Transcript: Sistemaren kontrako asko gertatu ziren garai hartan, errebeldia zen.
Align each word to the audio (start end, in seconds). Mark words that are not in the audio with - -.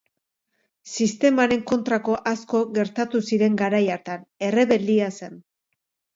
Sistemaren 0.95 1.61
kontrako 1.71 2.15
asko 2.31 2.63
gertatu 2.79 3.23
ziren 3.31 3.61
garai 3.61 3.83
hartan, 3.99 4.27
errebeldia 4.51 5.13
zen. 5.21 5.39